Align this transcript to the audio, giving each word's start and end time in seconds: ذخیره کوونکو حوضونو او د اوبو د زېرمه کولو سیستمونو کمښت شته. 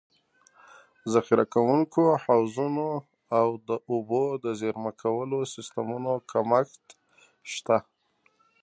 ذخیره 1.13 1.45
کوونکو 1.53 2.03
حوضونو 2.23 2.87
او 3.39 3.47
د 3.67 3.69
اوبو 3.91 4.23
د 4.43 4.45
زېرمه 4.59 4.91
کولو 5.01 5.39
سیستمونو 5.53 6.13
کمښت 6.31 6.85
شته. 7.53 7.77